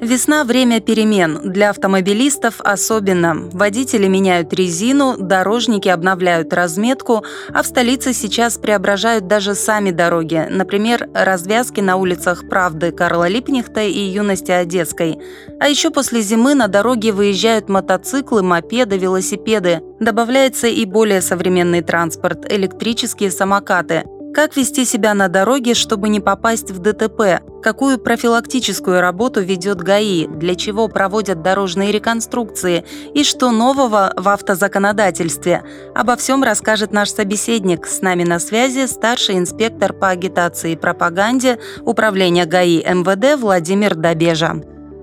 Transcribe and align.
Весна– 0.00 0.42
время 0.44 0.80
перемен. 0.80 1.40
Для 1.44 1.70
автомобилистов 1.70 2.60
особенно. 2.60 3.48
Водители 3.52 4.08
меняют 4.08 4.52
резину, 4.52 5.16
дорожники 5.16 5.88
обновляют 5.88 6.52
разметку, 6.52 7.24
а 7.54 7.62
в 7.62 7.66
столице 7.66 8.12
сейчас 8.12 8.58
преображают 8.58 9.28
даже 9.28 9.54
сами 9.54 9.92
дороги. 9.92 10.44
Например, 10.50 11.08
развязки 11.14 11.80
на 11.80 11.96
улицах 11.96 12.48
Правды 12.48 12.90
Карла 12.90 13.28
Липнихта 13.28 13.82
и 13.82 14.00
Юности 14.00 14.50
Одесской. 14.50 15.18
А 15.60 15.68
еще 15.68 15.90
после 15.90 16.20
зимы 16.22 16.54
на 16.54 16.66
дороги 16.66 17.10
выезжают 17.10 17.68
мотоциклы, 17.68 18.42
мопеды, 18.42 18.98
велосипеды. 18.98 19.82
Добавляется 20.00 20.66
и 20.66 20.84
более 20.84 21.20
современный 21.20 21.82
транспорт– 21.82 22.44
электрические 22.52 23.30
самокаты. 23.30 24.04
Как 24.34 24.56
вести 24.56 24.86
себя 24.86 25.12
на 25.12 25.28
дороге, 25.28 25.74
чтобы 25.74 26.08
не 26.08 26.18
попасть 26.18 26.70
в 26.70 26.78
ДТП? 26.78 27.42
Какую 27.62 27.98
профилактическую 27.98 29.00
работу 29.00 29.42
ведет 29.42 29.82
ГАИ? 29.82 30.26
Для 30.26 30.54
чего 30.54 30.88
проводят 30.88 31.42
дорожные 31.42 31.92
реконструкции? 31.92 32.84
И 33.12 33.24
что 33.24 33.50
нового 33.50 34.14
в 34.16 34.28
автозаконодательстве? 34.28 35.62
Обо 35.94 36.16
всем 36.16 36.42
расскажет 36.42 36.92
наш 36.92 37.10
собеседник. 37.10 37.86
С 37.86 38.00
нами 38.00 38.24
на 38.24 38.38
связи 38.38 38.86
старший 38.86 39.36
инспектор 39.36 39.92
по 39.92 40.08
агитации 40.08 40.72
и 40.72 40.76
пропаганде 40.76 41.58
Управления 41.82 42.46
ГАИ 42.46 42.82
МВД 42.84 43.38
Владимир 43.38 43.94
Добежа. 43.94 44.54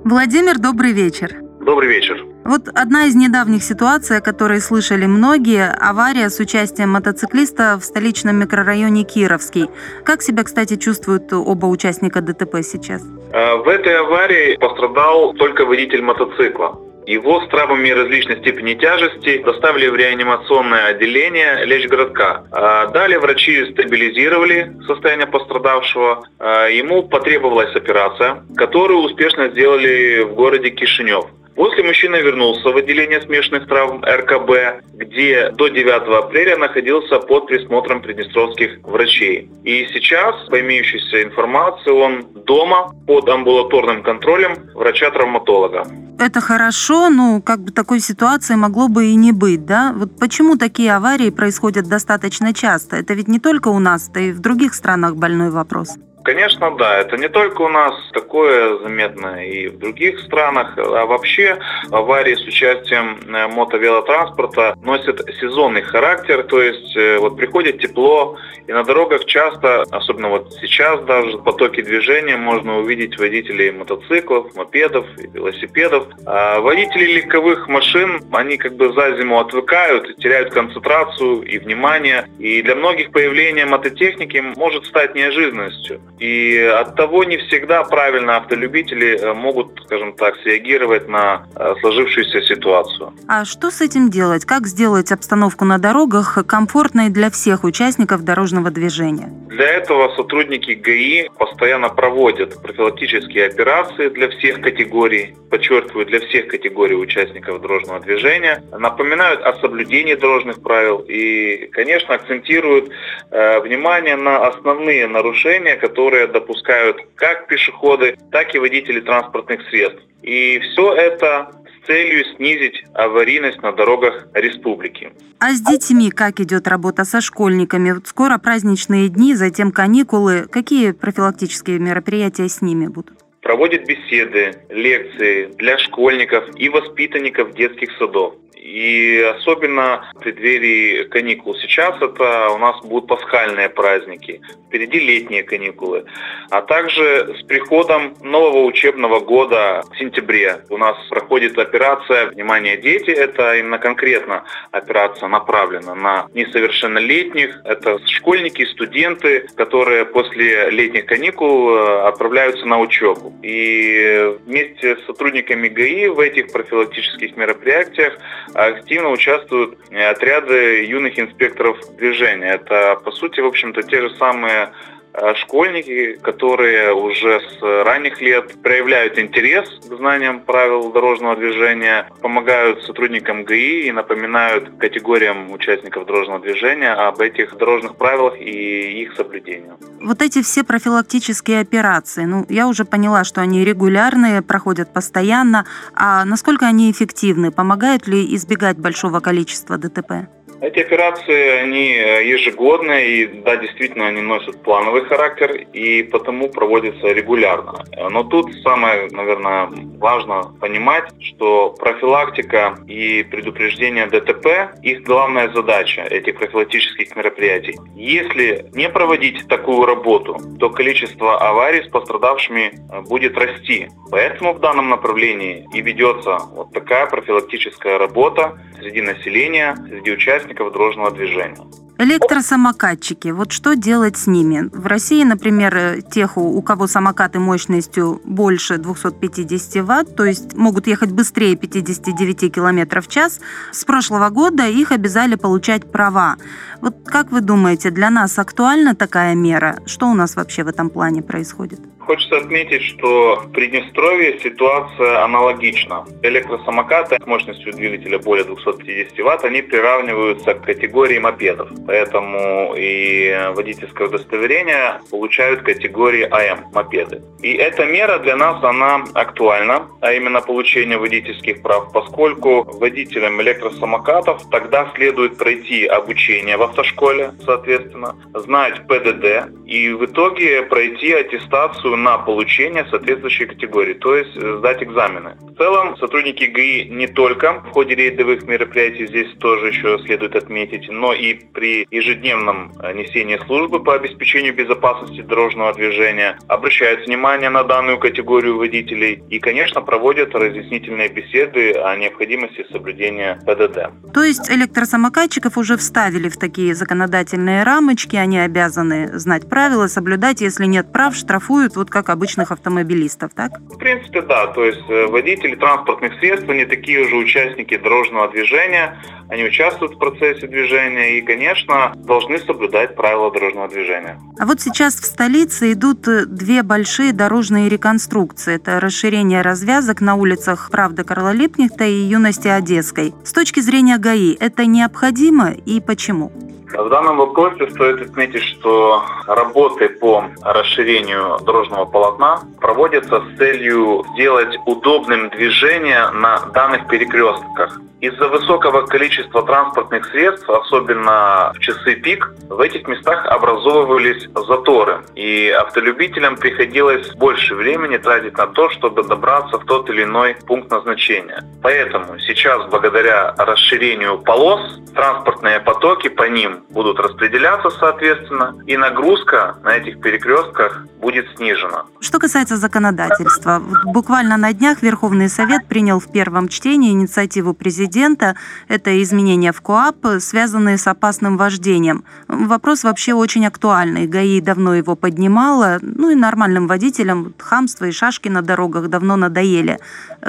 Владимир, 0.04 0.58
добрый 0.58 0.92
вечер. 0.92 1.36
Добрый 1.62 1.90
вечер. 1.90 2.29
Вот 2.50 2.68
одна 2.74 3.06
из 3.06 3.16
недавних 3.16 3.62
ситуаций, 3.62 4.18
о 4.18 4.22
которой 4.22 4.60
слышали 4.60 5.06
многие, 5.06 5.70
авария 5.70 6.32
с 6.32 6.40
участием 6.40 6.90
мотоциклиста 6.90 7.78
в 7.80 7.84
столичном 7.84 8.38
микрорайоне 8.38 9.04
Кировский. 9.04 9.70
Как 10.04 10.24
себя, 10.24 10.44
кстати, 10.44 10.76
чувствуют 10.76 11.32
оба 11.32 11.68
участника 11.68 12.22
ДТП 12.22 12.64
сейчас? 12.64 13.04
Э, 13.34 13.58
в 13.58 13.68
этой 13.68 13.96
аварии 14.00 14.58
пострадал 14.58 15.34
только 15.36 15.64
водитель 15.64 16.02
мотоцикла. 16.02 16.80
Его 17.06 17.42
с 17.42 17.50
травмами 17.50 17.90
различной 17.90 18.40
степени 18.40 18.74
тяжести 18.74 19.44
доставили 19.44 19.88
в 19.88 19.96
реанимационное 19.96 20.88
отделение 20.88 21.66
Лечгородка. 21.66 22.46
А 22.52 22.88
далее 22.88 23.20
врачи 23.20 23.64
стабилизировали 23.74 24.76
состояние 24.88 25.28
пострадавшего. 25.28 26.24
А 26.40 26.66
ему 26.66 27.04
потребовалась 27.04 27.76
операция, 27.76 28.44
которую 28.56 29.02
успешно 29.02 29.50
сделали 29.50 30.24
в 30.24 30.34
городе 30.34 30.72
Кишинев. 30.72 31.26
После 31.60 31.84
мужчина 31.84 32.16
вернулся 32.16 32.70
в 32.70 32.78
отделение 32.78 33.22
смешанных 33.22 33.68
травм 33.68 34.02
РКБ, 34.02 34.82
где 34.94 35.52
до 35.52 35.68
9 35.68 36.24
апреля 36.24 36.56
находился 36.56 37.20
под 37.20 37.48
присмотром 37.48 38.02
приднестровских 38.02 38.80
врачей. 38.84 39.52
И 39.66 39.86
сейчас, 39.92 40.36
по 40.48 40.58
имеющейся 40.62 41.22
информации, 41.22 41.92
он 41.92 42.26
дома 42.46 42.94
под 43.06 43.28
амбулаторным 43.28 44.04
контролем 44.04 44.56
врача-травматолога. 44.74 45.86
Это 46.18 46.40
хорошо, 46.40 47.10
но 47.10 47.42
как 47.42 47.60
бы 47.60 47.72
такой 47.74 48.00
ситуации 48.00 48.56
могло 48.56 48.88
бы 48.88 49.08
и 49.08 49.16
не 49.16 49.34
быть, 49.34 49.66
да? 49.66 49.92
Вот 49.94 50.18
почему 50.18 50.56
такие 50.56 50.96
аварии 50.96 51.30
происходят 51.30 51.90
достаточно 51.90 52.54
часто? 52.54 52.96
Это 52.96 53.14
ведь 53.14 53.28
не 53.28 53.40
только 53.42 53.68
у 53.68 53.80
нас, 53.80 54.10
это 54.10 54.22
и 54.22 54.32
в 54.32 54.40
других 54.40 54.74
странах 54.74 55.18
больной 55.18 55.50
вопрос. 55.50 55.98
Конечно, 56.24 56.76
да. 56.78 57.00
Это 57.00 57.18
не 57.18 57.30
только 57.30 57.62
у 57.62 57.70
нас 57.70 57.94
такое 58.14 58.78
заметно 58.80 59.46
и 59.46 59.68
в 59.68 59.80
других 59.80 60.20
странах. 60.20 60.78
А 60.78 61.06
вообще 61.06 61.58
аварии 61.92 62.36
с 62.36 62.42
участием 62.46 63.20
э, 63.28 63.48
мотовелотранспорта 63.48 64.76
носят 64.84 65.22
сезонный 65.40 65.82
характер. 65.82 66.44
То 66.44 66.62
есть 66.62 66.96
э, 66.98 67.18
вот 67.20 67.38
приходит 67.38 67.80
тепло, 67.80 68.38
и 68.68 68.72
на 68.72 68.84
дорогах 68.84 69.26
часто, 69.26 69.84
особенно 69.90 70.30
вот 70.30 70.54
сейчас 70.62 71.02
даже, 71.02 71.38
в 71.38 71.44
потоке 71.44 71.82
движения 71.82 72.38
можно 72.38 72.78
увидеть 72.78 73.18
водителей 73.18 73.72
мотоциклов, 73.72 74.54
мопедов, 74.56 75.06
велосипедов. 75.18 76.08
А 76.26 76.60
водители 76.60 77.14
легковых 77.14 77.68
машин, 77.68 78.22
они 78.32 78.58
как 78.58 78.76
бы 78.76 78.94
за 78.94 79.18
зиму 79.18 79.40
отвыкают, 79.40 80.18
теряют 80.18 80.54
концентрацию 80.54 81.42
и 81.42 81.58
внимание. 81.58 82.28
И 82.38 82.62
для 82.62 82.76
многих 82.76 83.12
появление 83.12 83.66
мототехники 83.66 84.38
может 84.56 84.86
стать 84.86 85.16
неожиданностью. 85.16 86.02
И 86.20 86.58
от 86.58 86.96
того 86.96 87.24
не 87.24 87.38
всегда 87.38 87.84
правильно 87.84 88.38
автолюбители 88.38 89.18
э, 89.18 89.34
могут, 89.34 89.82
скажем 89.86 90.14
так, 90.14 90.36
среагировать 90.44 91.08
на 91.08 91.46
э, 91.56 91.76
сложившуюся 91.80 92.42
ситуацию. 92.42 93.14
А 93.28 93.46
что 93.46 93.72
с 93.72 93.82
этим 93.82 94.10
делать? 94.10 94.46
Как 94.46 94.68
сделать 94.68 95.12
обстановку 95.12 95.64
на 95.66 95.78
дорогах 95.78 96.38
комфортной 96.46 97.10
для 97.10 97.30
всех 97.30 97.64
участников 97.64 98.24
дорожного 98.24 98.70
движения? 98.70 99.30
Для 99.50 99.68
этого 99.68 100.14
сотрудники 100.16 100.72
ГАИ 100.72 101.30
постоянно 101.38 101.90
проводят 101.90 102.62
профилактические 102.62 103.48
операции 103.48 104.10
для 104.10 104.30
всех 104.30 104.62
категорий, 104.62 105.36
подчеркиваю, 105.50 106.06
для 106.06 106.20
всех 106.20 106.48
категорий 106.48 106.96
участников 106.96 107.62
дорожного 107.62 108.00
движения, 108.00 108.64
напоминают 108.78 109.42
о 109.42 109.54
соблюдении 109.60 110.16
дорожных 110.16 110.62
правил 110.62 111.00
и, 111.08 111.70
конечно, 111.72 112.16
акцентируют 112.16 112.90
э, 113.32 113.60
внимание 113.62 114.16
на 114.16 114.48
основные 114.48 115.08
нарушения, 115.08 115.76
которые 115.76 116.09
допускают 116.28 116.98
как 117.16 117.48
пешеходы, 117.48 118.18
так 118.32 118.54
и 118.54 118.60
водители 118.60 119.00
транспортных 119.00 119.62
средств. 119.70 120.02
И 120.22 120.60
все 120.60 120.94
это 120.94 121.52
целью 121.88 122.24
снизить 122.36 122.84
аварийность 122.94 123.62
на 123.62 123.72
дорогах 123.72 124.28
республики. 124.34 125.12
А 125.40 125.52
с 125.52 125.62
детьми 125.62 126.12
как 126.12 126.40
идет 126.40 126.68
работа 126.68 127.04
со 127.04 127.22
школьниками? 127.22 127.92
Вот 127.92 128.08
скоро 128.08 128.38
праздничные 128.38 129.10
дни, 129.10 129.34
затем 129.34 129.72
каникулы. 129.72 130.48
Какие 130.52 130.92
профилактические 130.92 131.80
мероприятия 131.80 132.48
с 132.48 132.62
ними 132.62 132.88
будут? 132.88 133.18
Проводят 133.42 133.86
беседы, 133.86 134.54
лекции 134.70 135.46
для 135.58 135.78
школьников 135.78 136.44
и 136.56 136.70
воспитанников 136.70 137.54
детских 137.54 137.92
садов. 137.98 138.36
И 138.56 139.20
особенно 139.38 140.12
в 140.14 140.20
преддверии 140.20 141.04
каникул. 141.06 141.56
Сейчас 141.56 141.96
это 142.02 142.50
у 142.50 142.58
нас 142.58 142.80
будут 142.84 143.08
пасхальные 143.08 143.70
праздники, 143.70 144.42
впереди 144.68 145.00
летние 145.00 145.44
каникулы. 145.44 146.06
А 146.52 146.62
также 146.62 147.36
с 147.40 147.44
приходом 147.44 148.16
нового 148.22 148.66
учебного 148.66 149.22
года 149.22 149.82
в 149.90 149.98
сентябре 149.98 150.60
у 150.70 150.78
нас 150.78 150.98
проходит 151.10 151.58
операция 151.58 152.28
«Внимание, 152.28 152.78
дети». 152.78 153.12
Это 153.12 153.56
именно 153.56 153.80
конкретно 153.80 154.44
операция 154.72 155.30
направлена 155.30 155.96
на 155.96 156.28
несовершеннолетних. 156.34 157.62
Это 157.64 157.98
школьники, 158.08 158.66
студенты, 158.66 159.48
которые 159.56 160.06
после 160.06 160.70
летних 160.70 161.06
каникул 161.06 161.76
э, 161.76 162.02
отправляются 162.02 162.66
на 162.66 162.80
учебу. 162.80 163.29
И 163.42 164.38
вместе 164.46 164.98
с 164.98 165.06
сотрудниками 165.06 165.68
ГАИ 165.68 166.08
в 166.08 166.20
этих 166.20 166.52
профилактических 166.52 167.38
мероприятиях 167.38 168.18
активно 168.54 169.10
участвуют 169.10 169.78
отряды 169.92 170.86
юных 170.86 171.18
инспекторов 171.20 171.78
движения. 171.98 172.54
Это, 172.56 173.00
по 173.04 173.12
сути, 173.12 173.40
в 173.40 173.46
общем-то, 173.46 173.84
те 173.84 174.02
же 174.02 174.16
самые 174.18 174.70
Э, 174.70 174.99
школьники, 175.36 176.18
которые 176.22 176.94
уже 176.94 177.42
с 177.42 177.62
ранних 177.62 178.22
лет 178.22 178.62
проявляют 178.62 179.18
интерес 179.18 179.70
к 179.88 179.96
знаниям 179.96 180.42
правил 180.42 180.92
дорожного 180.92 181.36
движения, 181.36 182.10
помогают 182.22 182.84
сотрудникам 182.84 183.44
ГАИ 183.44 183.88
и 183.88 183.92
напоминают 183.92 184.70
категориям 184.80 185.52
участников 185.52 186.06
дорожного 186.06 186.40
движения 186.40 186.92
об 186.92 187.20
этих 187.22 187.58
дорожных 187.58 187.96
правилах 187.96 188.40
и 188.40 189.02
их 189.04 189.14
соблюдении. 189.14 189.72
Вот 190.02 190.22
эти 190.22 190.42
все 190.42 190.64
профилактические 190.64 191.60
операции, 191.60 192.26
ну, 192.26 192.46
я 192.50 192.68
уже 192.68 192.86
поняла, 192.86 193.24
что 193.24 193.42
они 193.42 193.66
регулярные, 193.66 194.42
проходят 194.42 194.94
постоянно. 194.94 195.66
А 195.94 196.26
насколько 196.26 196.66
они 196.66 196.92
эффективны? 196.92 197.52
Помогают 197.52 198.08
ли 198.08 198.36
избегать 198.36 198.78
большого 198.78 199.20
количества 199.20 199.78
ДТП? 199.78 200.30
Эти 200.62 200.80
операции, 200.80 201.62
они 201.62 201.94
э, 201.94 202.28
ежегодные, 202.28 203.08
и 203.08 203.28
да, 203.28 203.56
действительно, 203.56 204.08
они 204.08 204.22
носят 204.22 204.62
плановый 204.62 205.06
характер, 205.06 205.56
и 205.72 206.04
потому 206.04 206.50
проводятся 206.50 207.08
регулярно. 207.08 207.86
Но 208.10 208.24
тут 208.24 208.54
самое, 208.64 209.08
наверное, 209.12 209.70
важно 210.00 210.54
понимать, 210.60 211.06
что 211.22 211.72
профилактика 211.80 212.78
и 212.88 213.24
предупреждение 213.24 214.08
ДТП, 214.08 214.76
их 214.84 215.04
главная 215.04 215.50
задача 215.54 216.02
этих 216.02 216.38
профилактических 216.38 217.16
мероприятий. 217.16 217.80
Если 217.96 218.66
не 218.74 218.90
проводить 218.90 219.48
такую 219.48 219.86
работу, 219.86 220.38
то 220.60 220.70
количество 220.70 221.38
аварий 221.38 221.84
с 221.84 221.88
пострадавшими 221.88 222.74
э, 222.74 223.02
будет 223.08 223.38
расти. 223.38 223.88
Поэтому 224.12 224.54
в 224.54 224.60
данном 224.60 224.90
направлении 224.90 225.66
и 225.74 225.82
ведется 225.82 226.38
вот 226.52 226.74
такая 226.74 227.06
профилактическая 227.06 227.98
работа 227.98 228.60
среди 228.80 229.02
населения, 229.02 229.76
среди 229.88 230.12
участников 230.12 230.49
участников 230.50 230.74
дорожного 230.74 231.12
движения. 231.12 231.58
Электросамокатчики, 231.98 233.28
вот 233.28 233.52
что 233.52 233.76
делать 233.76 234.16
с 234.16 234.28
ними? 234.28 234.70
В 234.72 234.86
России, 234.88 235.24
например, 235.26 235.76
э, 235.76 236.02
тех, 236.02 236.38
у 236.38 236.62
кого 236.62 236.88
самокаты 236.88 237.40
мощностью 237.40 238.22
больше 238.24 238.78
250 238.78 239.82
ватт, 239.84 240.16
то 240.16 240.24
есть 240.24 240.56
могут 240.56 240.88
ехать 240.88 241.12
быстрее 241.12 241.58
59 241.58 242.50
км 242.54 243.02
в 243.02 243.08
час, 243.08 243.42
с 243.72 243.84
прошлого 243.84 244.30
года 244.30 244.66
их 244.66 244.94
обязали 244.94 245.36
получать 245.36 245.92
права. 245.92 246.38
Вот 246.82 246.96
как 247.06 247.32
вы 247.32 247.42
думаете, 247.42 247.92
для 247.92 248.10
нас 248.10 248.40
актуальна 248.40 248.96
такая 248.96 249.36
мера? 249.36 249.80
Что 249.86 250.08
у 250.08 250.14
нас 250.14 250.38
вообще 250.38 250.64
в 250.64 250.70
этом 250.70 250.90
плане 250.90 251.22
происходит? 251.22 251.82
Хочется 252.00 252.38
отметить, 252.38 252.82
что 252.84 253.36
в 253.36 253.52
Приднестровье 253.52 254.40
ситуация 254.40 255.24
аналогична. 255.24 256.06
Электросамокаты 256.24 257.18
с 257.22 257.28
мощностью 257.28 257.74
двигателя 257.74 258.20
более 258.20 258.46
250 258.46 259.20
Вт, 259.20 259.46
они 259.46 259.62
приравниваются 259.62 260.54
к 260.54 260.64
категории 260.64 261.20
мопедов. 261.20 261.70
Поэтому 261.86 262.74
и 262.76 263.52
водительское 263.54 264.08
удостоверение 264.08 265.02
получают 265.12 265.62
категории 265.62 266.24
АМ– 266.24 266.66
мопеды. 266.74 267.22
И 267.42 267.54
эта 267.54 267.86
мера 267.86 268.20
для 268.20 268.36
нас, 268.36 268.64
она 268.64 269.04
актуальна, 269.14 269.88
а 270.02 270.14
именно 270.14 270.42
получение 270.42 270.98
водительских 270.98 271.62
прав, 271.62 271.92
поскольку 271.94 272.64
водителям 272.64 273.42
электросамокатов 273.42 274.50
тогда 274.50 274.92
следует 274.96 275.38
пройти 275.38 275.86
обучение 275.86 276.58
в 276.58 276.64
автошколе, 276.64 277.34
соответственно, 277.46 278.16
знать 278.34 278.88
ПДД 278.88 279.52
и 279.70 279.92
в 279.94 280.04
итоге 280.06 280.64
пройти 280.64 281.14
аттестацию 281.14 281.96
на 281.96 282.18
получение 282.18 282.88
соответствующей 282.90 283.46
категории, 283.46 283.94
то 283.94 284.16
есть 284.16 284.36
э, 284.36 284.58
сдать 284.58 284.82
экзамены. 284.82 285.38
В 285.42 285.56
целом, 285.58 285.96
сотрудники 285.98 286.46
ГИ 286.46 286.90
не 286.90 287.08
только 287.08 287.62
в 287.62 287.70
ходе 287.70 287.94
рейдовых 287.94 288.44
мероприятий, 288.44 289.06
здесь 289.06 289.28
тоже 289.40 289.68
еще 289.68 290.00
следует 290.06 290.36
отметить, 290.36 290.90
но 290.90 291.14
и 291.14 291.36
при 291.36 291.88
ежедневном 291.92 292.72
несении 292.96 293.38
службы 293.46 293.84
по 293.84 293.94
обеспечению 293.94 294.56
безопасности 294.56 295.22
дорожного 295.22 295.74
движения 295.74 296.40
обращают 296.48 297.06
внимание 297.06 297.50
на 297.50 297.64
данную 297.64 298.00
категорию 298.00 298.58
водителей 298.58 299.24
и, 299.30 299.40
конечно, 299.40 299.82
проводят 299.82 300.34
разъяснительные 300.34 301.10
беседы 301.10 301.74
о 301.74 301.96
необходимости 301.96 302.66
соблюдения 302.72 303.40
ПДД. 303.46 304.14
То 304.14 304.24
есть 304.24 304.50
электросамокатчиков 304.50 305.58
уже 305.58 305.78
вставили 305.78 306.28
в 306.28 306.38
такие 306.38 306.74
законодательные 306.74 307.62
рамочки, 307.64 308.16
они 308.16 308.40
обязаны 308.40 309.20
знать 309.20 309.48
правила, 309.48 309.59
соблюдать, 309.88 310.42
если 310.42 310.66
нет 310.66 310.92
прав, 310.92 311.16
штрафуют. 311.16 311.76
Вот 311.76 311.90
как 311.90 312.10
обычных 312.10 312.52
автомобилистов, 312.52 313.34
так? 313.34 313.60
В 313.70 313.78
принципе, 313.78 314.22
да. 314.22 314.48
То 314.48 314.64
есть 314.64 314.90
э, 314.90 315.08
водители 315.08 315.56
транспортных 315.56 316.14
средств, 316.20 316.50
они 316.50 316.66
такие 316.66 317.08
же 317.08 317.16
участники 317.16 317.78
дорожного 317.78 318.30
движения, 318.30 318.98
они 319.30 319.44
участвуют 319.44 319.96
в 319.96 320.00
процессе 320.00 320.48
движения 320.48 321.20
и, 321.20 321.22
конечно, 321.22 321.94
должны 321.96 322.40
соблюдать 322.40 322.96
правила 322.96 323.32
дорожного 323.32 323.68
движения. 323.68 324.20
А 324.40 324.46
вот 324.46 324.60
сейчас 324.62 324.96
в 324.96 325.06
столице 325.06 325.74
идут 325.74 326.08
э, 326.08 326.26
две 326.26 326.64
большие 326.64 327.14
дорожные 327.14 327.70
реконструкции. 327.70 328.56
Это 328.56 328.80
расширение 328.80 329.42
развязок 329.42 330.02
на 330.02 330.16
улицах 330.16 330.70
Правды 330.72 331.04
Карла 331.04 331.32
Липкнехта 331.32 331.86
и 331.86 331.94
Юности 331.94 332.48
Одесской. 332.48 333.14
С 333.24 333.34
точки 333.34 333.60
зрения 333.60 333.98
ГАИ 333.98 334.36
это 334.40 334.66
необходимо 334.66 335.52
и 335.52 335.80
почему? 335.80 336.32
В 336.72 336.90
данном 336.90 337.18
вопросе 337.18 337.70
стоит 337.72 338.02
отметить, 338.02 338.44
что 338.44 339.04
работы 339.28 339.90
по 339.90 340.26
расширению 340.44 341.40
дорожного 341.40 341.86
полотна 341.86 342.42
проводятся 342.60 343.22
с 343.22 343.38
целью 343.38 344.06
сделать 344.14 344.56
удобным 344.66 345.30
движение 345.30 346.10
на 346.12 346.40
данных 346.54 346.88
перекрестках. 346.88 347.80
Из-за 348.02 348.30
высокого 348.30 348.86
количества 348.86 349.44
транспортных 349.44 350.06
средств, 350.06 350.50
особенно 350.50 351.52
в 351.54 351.60
часы 351.60 351.96
пик, 351.96 352.34
в 352.48 352.62
этих 352.62 352.88
местах 352.88 353.26
образовывались 353.26 354.26
заторы. 354.34 355.02
И 355.16 355.50
автолюбителям 355.50 356.38
приходилось 356.38 357.14
больше 357.16 357.56
времени 357.56 357.98
тратить 357.98 358.38
на 358.38 358.48
то, 358.48 358.70
чтобы 358.70 359.04
добраться 359.04 359.60
в 359.60 359.66
тот 359.66 359.90
или 359.90 360.04
иной 360.04 360.38
пункт 360.48 360.72
назначения. 360.72 361.44
Поэтому 361.62 362.18
сейчас, 362.20 362.66
благодаря 362.68 363.36
расширению 363.38 364.20
полос, 364.20 364.62
транспортные 364.96 365.60
потоки 365.60 366.08
по 366.08 366.24
ним 366.24 366.59
будут 366.70 367.00
распределяться 367.00 367.70
соответственно, 367.70 368.56
и 368.66 368.78
нагрузка 368.78 369.56
на 369.64 369.76
этих 369.78 370.00
перекрестках 370.02 370.86
будет 371.00 371.26
снижена. 371.36 371.86
Что 372.00 372.20
касается 372.20 372.58
законодательства, 372.58 373.62
буквально 373.86 374.38
на 374.38 374.54
днях 374.54 374.82
Верховный 374.82 375.30
Совет 375.30 375.68
принял 375.68 376.00
в 376.00 376.12
первом 376.12 376.48
чтении 376.50 376.92
инициативу 376.92 377.54
президента 377.54 378.36
это 378.68 379.02
изменения 379.02 379.52
в 379.52 379.62
КОАП, 379.62 380.20
связанные 380.20 380.78
с 380.78 380.88
опасным 380.88 381.38
вождением. 381.38 382.04
Вопрос 382.28 382.84
вообще 382.84 383.14
очень 383.14 383.46
актуальный. 383.46 384.08
ГАИ 384.08 384.42
давно 384.42 384.76
его 384.76 384.96
поднимала. 384.96 385.80
Ну 385.82 386.10
и 386.10 386.16
нормальным 386.16 386.68
водителям 386.68 387.34
хамство 387.38 387.86
и 387.86 387.92
шашки 387.92 388.28
на 388.28 388.42
дорогах 388.42 388.90
давно 388.90 389.16
надоели. 389.16 389.80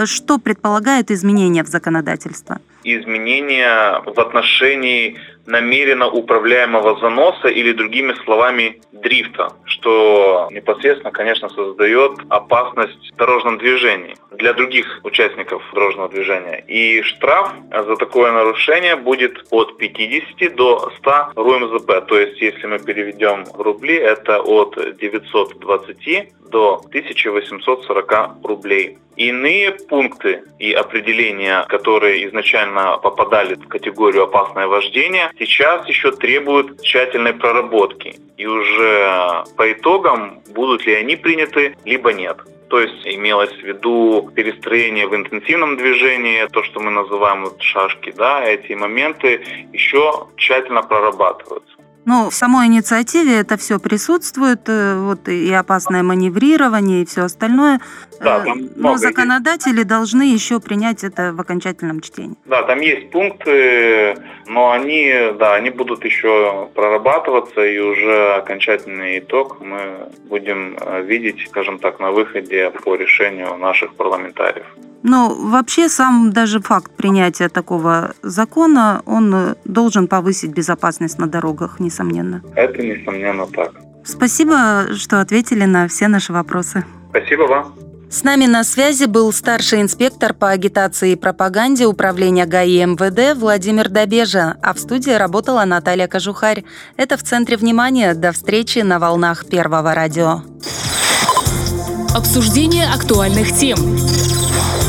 Что 0.05 0.38
предполагает 0.38 1.11
изменения 1.11 1.65
в 1.65 1.69
законодательство? 1.69 2.59
изменения 2.85 4.03
в 4.06 4.19
отношении 4.19 5.19
намеренно 5.50 6.08
управляемого 6.08 6.99
заноса 7.00 7.49
или 7.49 7.73
другими 7.73 8.14
словами 8.25 8.81
дрифта, 8.93 9.52
что 9.64 10.49
непосредственно, 10.50 11.11
конечно, 11.11 11.49
создает 11.49 12.12
опасность 12.29 13.12
в 13.12 13.17
дорожном 13.17 13.58
движении 13.58 14.17
для 14.31 14.52
других 14.52 15.00
участников 15.02 15.62
дорожного 15.75 16.08
движения. 16.08 16.64
И 16.69 17.02
штраф 17.02 17.52
за 17.70 17.97
такое 17.97 18.32
нарушение 18.32 18.97
будет 18.97 19.44
от 19.50 19.76
50 19.76 20.55
до 20.55 20.93
100 20.99 21.32
РУМЗП. 21.37 22.06
То 22.06 22.19
есть, 22.19 22.41
если 22.41 22.67
мы 22.67 22.79
переведем 22.79 23.44
в 23.44 23.61
рубли, 23.61 23.94
это 23.94 24.41
от 24.41 24.76
920 24.99 26.32
до 26.50 26.82
1840 26.88 28.44
рублей. 28.44 28.99
Иные 29.17 29.73
пункты 29.73 30.43
и 30.58 30.73
определения, 30.73 31.67
которые 31.69 32.26
изначально 32.29 32.99
попадали 32.99 33.55
в 33.55 33.69
категорию 33.69 34.25
опасное 34.25 34.67
вождение, 34.67 35.31
сейчас 35.38 35.87
еще 35.88 36.12
требуют 36.12 36.81
тщательной 36.82 37.35
проработки. 37.35 38.14
И 38.37 38.47
уже 38.47 39.44
по 39.56 39.70
итогам 39.70 40.41
будут 40.55 40.87
ли 40.87 40.94
они 40.94 41.17
приняты, 41.17 41.76
либо 41.85 42.12
нет. 42.12 42.38
То 42.70 42.79
есть 42.79 43.05
имелось 43.05 43.52
в 43.52 43.62
виду 43.62 44.31
перестроение 44.35 45.08
в 45.08 45.14
интенсивном 45.14 45.76
движении, 45.76 46.47
то, 46.47 46.62
что 46.62 46.79
мы 46.79 46.93
называем 46.93 47.44
вот 47.44 47.61
шашки, 47.61 48.12
да, 48.17 48.44
эти 48.44 48.73
моменты 48.75 49.43
еще 49.73 50.29
тщательно 50.37 50.82
прорабатываются. 50.82 51.69
Ну, 52.11 52.29
в 52.29 52.35
самой 52.35 52.67
инициативе 52.67 53.39
это 53.39 53.57
все 53.57 53.79
присутствует, 53.79 54.69
э, 54.69 54.97
вот 54.97 55.29
и 55.29 55.53
опасное 55.53 56.03
маневрирование, 56.03 57.02
и 57.02 57.05
все 57.05 57.23
остальное. 57.23 57.79
Да, 58.21 58.40
там 58.40 58.59
э, 58.59 58.69
Но 58.75 58.97
законодатели 58.97 59.76
есть. 59.76 59.87
должны 59.87 60.23
еще 60.23 60.59
принять 60.59 61.05
это 61.05 61.33
в 61.33 61.40
окончательном 61.40 62.00
чтении. 62.00 62.37
Да, 62.47 62.64
там 62.64 62.81
есть 62.81 63.11
пункты, 63.11 64.17
но 64.49 64.73
они, 64.73 65.14
да, 65.38 65.55
они 65.55 65.71
будут 65.71 66.05
еще 66.05 66.69
прорабатываться, 66.75 67.64
и 67.64 67.79
уже 67.79 68.35
окончательный 68.35 69.21
итог 69.21 69.61
мы 69.61 70.09
будем 70.29 70.76
э, 70.81 71.02
видеть, 71.02 71.47
скажем 71.49 71.79
так, 71.79 72.00
на 72.00 72.11
выходе 72.11 72.73
по 72.83 72.97
решению 72.97 73.57
наших 73.57 73.95
парламентариев. 73.95 74.67
Но 75.02 75.35
вообще 75.35 75.88
сам 75.88 76.33
даже 76.33 76.61
факт 76.61 76.92
принятия 76.95 77.49
такого 77.49 78.12
закона, 78.23 79.02
он 79.07 79.35
э, 79.35 79.54
должен 79.64 80.09
повысить 80.09 80.52
безопасность 80.52 81.19
на 81.19 81.26
дорогах, 81.26 81.80
несомненно. 81.80 82.42
Это 82.54 82.83
несомненно 82.83 83.47
так. 83.47 83.73
Спасибо, 84.04 84.88
что 84.95 85.21
ответили 85.21 85.64
на 85.64 85.88
все 85.88 86.09
наши 86.09 86.33
вопросы. 86.33 86.85
Спасибо 87.11 87.42
вам. 87.42 87.75
С 88.11 88.25
нами 88.25 88.47
на 88.47 88.64
связи 88.64 89.04
был 89.04 89.33
старший 89.33 89.80
инспектор 89.83 90.35
по 90.35 90.50
агитации 90.50 91.12
и 91.12 91.16
пропаганде 91.16 91.87
управления 91.87 92.45
ГАИ 92.45 92.85
МВД 92.85 93.38
Владимир 93.38 93.88
Добежа, 93.88 94.57
а 94.62 94.75
в 94.75 94.80
студии 94.80 95.12
работала 95.12 95.64
Наталья 95.64 96.09
Кожухарь. 96.09 96.64
Это 96.97 97.16
в 97.16 97.23
центре 97.23 97.57
внимания. 97.57 98.14
До 98.14 98.33
встречи 98.33 98.80
на 98.80 98.99
волнах 98.99 99.47
Первого 99.47 99.95
радио. 99.95 100.42
Обсуждение 102.16 102.88
актуальных 102.88 103.57
тем. 103.57 103.78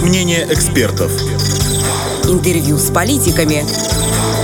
Мнение 0.01 0.46
экспертов. 0.50 1.12
Интервью 2.25 2.78
с 2.78 2.92
политиками. 2.92 3.63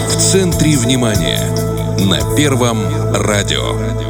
В 0.08 0.16
центре 0.18 0.78
внимания. 0.78 1.42
На 2.00 2.36
Первом 2.36 2.80
радио. 3.14 4.07